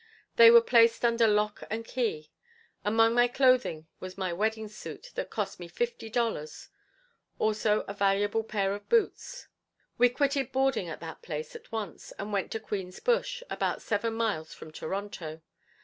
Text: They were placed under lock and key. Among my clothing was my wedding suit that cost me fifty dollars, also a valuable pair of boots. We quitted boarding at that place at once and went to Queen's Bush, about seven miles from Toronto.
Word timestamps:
They 0.35 0.49
were 0.49 0.61
placed 0.63 1.05
under 1.05 1.27
lock 1.27 1.61
and 1.69 1.85
key. 1.85 2.31
Among 2.83 3.13
my 3.13 3.27
clothing 3.27 3.85
was 3.99 4.17
my 4.17 4.33
wedding 4.33 4.67
suit 4.67 5.11
that 5.13 5.29
cost 5.29 5.59
me 5.59 5.67
fifty 5.67 6.09
dollars, 6.09 6.69
also 7.37 7.81
a 7.81 7.93
valuable 7.93 8.43
pair 8.43 8.73
of 8.73 8.89
boots. 8.89 9.47
We 9.99 10.09
quitted 10.09 10.51
boarding 10.51 10.89
at 10.89 11.01
that 11.01 11.21
place 11.21 11.55
at 11.55 11.71
once 11.71 12.13
and 12.13 12.33
went 12.33 12.49
to 12.53 12.59
Queen's 12.59 12.99
Bush, 12.99 13.43
about 13.47 13.83
seven 13.83 14.15
miles 14.15 14.55
from 14.55 14.71
Toronto. 14.71 15.43